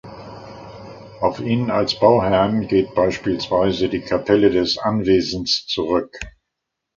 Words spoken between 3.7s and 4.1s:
die